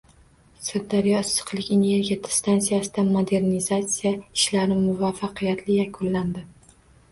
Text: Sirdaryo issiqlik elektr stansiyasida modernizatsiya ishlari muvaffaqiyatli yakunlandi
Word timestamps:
Sirdaryo 0.67 1.19
issiqlik 1.25 1.69
elektr 1.97 2.33
stansiyasida 2.37 3.05
modernizatsiya 3.11 4.15
ishlari 4.25 4.81
muvaffaqiyatli 4.83 5.81
yakunlandi 5.85 6.47